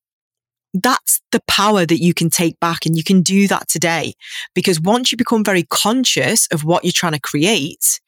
[0.74, 4.14] that's the power that you can take back and you can do that today.
[4.54, 8.00] Because once you become very conscious of what you're trying to create,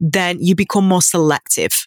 [0.00, 1.86] then you become more selective.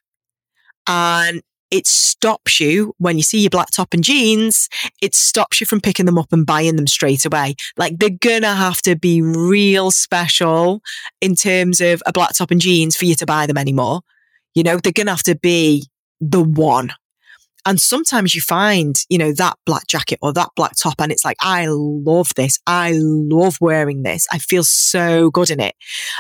[0.88, 4.70] And it stops you when you see your black top and jeans,
[5.02, 7.56] it stops you from picking them up and buying them straight away.
[7.78, 10.82] Like they're gonna have to be real special
[11.20, 14.02] in terms of a black top and jeans for you to buy them anymore.
[14.54, 15.88] You know, they're gonna have to be
[16.22, 16.94] the one
[17.66, 21.24] And sometimes you find, you know, that black jacket or that black top, and it's
[21.24, 22.60] like, I love this.
[22.68, 24.28] I love wearing this.
[24.32, 25.76] I feel so good in it.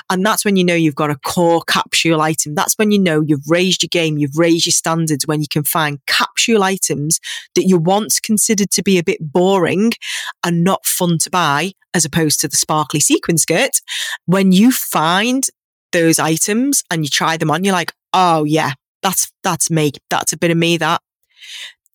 [0.09, 2.55] And that's when you know you've got a core capsule item.
[2.55, 5.63] That's when you know you've raised your game, you've raised your standards when you can
[5.63, 7.19] find capsule items
[7.55, 9.91] that you once considered to be a bit boring
[10.45, 13.81] and not fun to buy, as opposed to the sparkly sequin skirt.
[14.25, 15.43] When you find
[15.91, 19.91] those items and you try them on, you're like, oh yeah, that's, that's me.
[20.09, 21.01] That's a bit of me that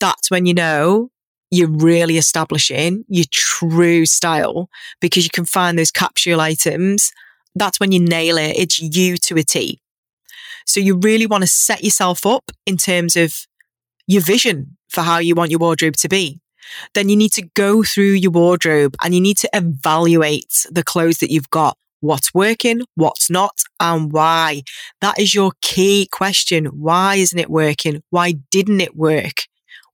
[0.01, 1.11] that's when you know
[1.51, 4.69] you're really establishing your true style
[5.01, 7.11] because you can find those capsule items.
[7.55, 8.57] That's when you nail it.
[8.57, 9.81] It's you to a T.
[10.67, 13.35] So you really want to set yourself up in terms of
[14.07, 16.41] your vision for how you want your wardrobe to be.
[16.95, 21.19] Then you need to go through your wardrobe and you need to evaluate the clothes
[21.19, 21.79] that you've got.
[22.01, 24.63] What's working, what's not, and why.
[25.01, 26.67] That is your key question.
[26.67, 28.03] Why isn't it working?
[28.11, 29.45] Why didn't it work?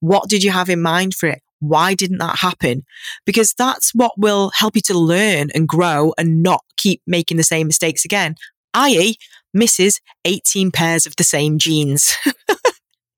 [0.01, 1.41] What did you have in mind for it?
[1.61, 2.85] Why didn't that happen?
[3.25, 7.43] Because that's what will help you to learn and grow and not keep making the
[7.43, 8.35] same mistakes again,
[8.75, 9.17] i.e.,
[9.55, 12.15] misses 18 pairs of the same jeans.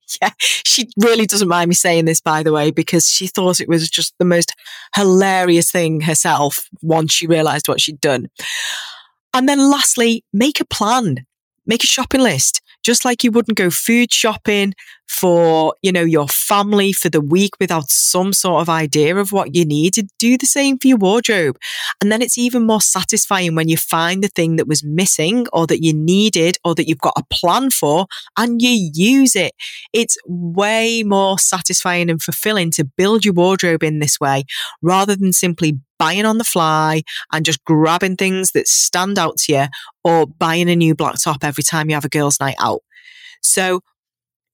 [0.22, 3.68] yeah, she really doesn't mind me saying this, by the way, because she thought it
[3.68, 4.54] was just the most
[4.94, 8.28] hilarious thing herself once she realized what she'd done.
[9.34, 11.26] And then lastly, make a plan,
[11.66, 14.72] make a shopping list just like you wouldn't go food shopping
[15.08, 19.56] for, you know, your family for the week without some sort of idea of what
[19.56, 21.58] you needed, do the same for your wardrobe.
[22.00, 25.66] And then it's even more satisfying when you find the thing that was missing or
[25.66, 28.06] that you needed or that you've got a plan for
[28.38, 29.52] and you use it.
[29.92, 34.44] It's way more satisfying and fulfilling to build your wardrobe in this way
[34.80, 39.52] rather than simply buying on the fly and just grabbing things that stand out to
[39.52, 39.64] you
[40.04, 42.80] or buying a new black top every time you have a girls' night out.
[43.42, 43.80] So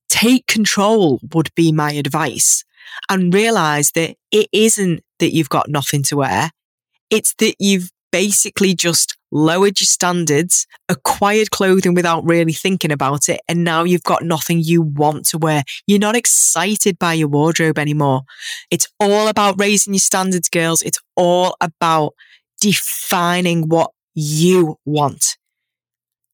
[0.09, 2.63] take control would be my advice
[3.09, 6.51] and realize that it isn't that you've got nothing to wear.
[7.09, 13.41] It's that you've basically just lowered your standards, acquired clothing without really thinking about it,
[13.49, 15.63] and now you've got nothing you want to wear.
[15.87, 18.21] You're not excited by your wardrobe anymore.
[18.69, 20.83] It's all about raising your standards, girls.
[20.83, 22.13] It's all about
[22.61, 25.37] defining what you want.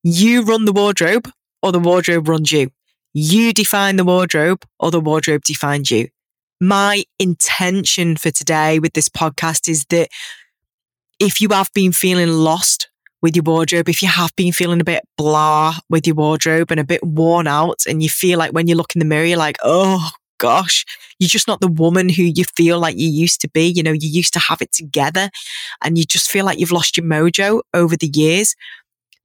[0.03, 1.31] You run the wardrobe
[1.63, 2.71] or the wardrobe runs you.
[3.13, 6.09] You define the wardrobe or the wardrobe defines you.
[6.59, 10.09] My intention for today with this podcast is that
[11.19, 12.89] if you have been feeling lost
[13.21, 16.79] with your wardrobe, if you have been feeling a bit blah with your wardrobe and
[16.79, 19.37] a bit worn out, and you feel like when you look in the mirror, you're
[19.37, 20.85] like, oh gosh,
[21.19, 23.67] you're just not the woman who you feel like you used to be.
[23.67, 25.29] You know, you used to have it together
[25.83, 28.55] and you just feel like you've lost your mojo over the years.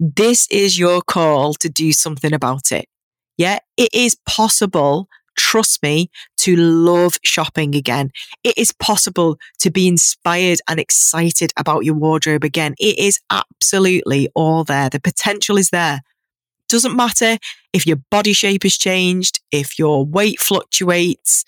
[0.01, 2.87] This is your call to do something about it.
[3.39, 8.11] Yeah, it is possible trust me, to love shopping again.
[8.43, 12.75] It is possible to be inspired and excited about your wardrobe again.
[12.79, 14.91] It is absolutely all there.
[14.91, 16.01] The potential is there.
[16.69, 17.39] Doesn't matter
[17.73, 21.45] if your body shape has changed, if your weight fluctuates,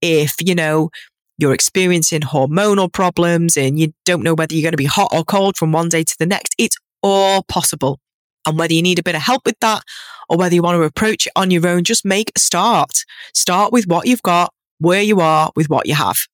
[0.00, 0.90] if, you know,
[1.38, 5.24] you're experiencing hormonal problems and you don't know whether you're going to be hot or
[5.24, 6.54] cold from one day to the next.
[6.58, 7.98] It's all possible.
[8.46, 9.84] And whether you need a bit of help with that
[10.28, 13.04] or whether you want to approach it on your own, just make a start.
[13.34, 16.26] Start with what you've got, where you are with what you have,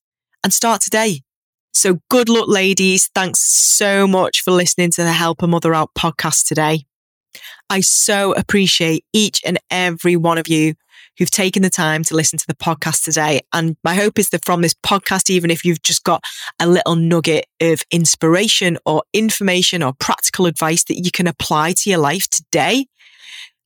[0.42, 1.22] and start today.
[1.74, 3.10] So good luck, ladies.
[3.14, 6.86] Thanks so much for listening to the Help a Mother Out podcast today.
[7.70, 10.74] I so appreciate each and every one of you
[11.18, 13.40] who've taken the time to listen to the podcast today.
[13.52, 16.22] And my hope is that from this podcast, even if you've just got
[16.60, 21.90] a little nugget of inspiration or information or practical advice that you can apply to
[21.90, 22.86] your life today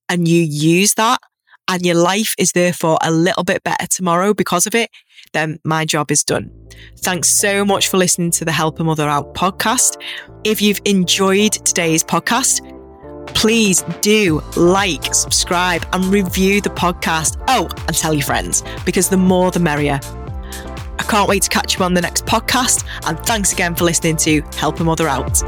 [0.08, 1.20] and you use that
[1.68, 4.90] and your life is therefore a little bit better tomorrow because of it,
[5.32, 6.50] then my job is done.
[6.98, 10.00] Thanks so much for listening to the Help a Mother Out podcast.
[10.44, 12.60] If you've enjoyed today's podcast,
[13.28, 17.42] please do like, subscribe, and review the podcast.
[17.48, 20.00] Oh, and tell your friends because the more the merrier.
[20.98, 22.84] I can't wait to catch you on the next podcast.
[23.06, 25.42] And thanks again for listening to Help a Mother Out.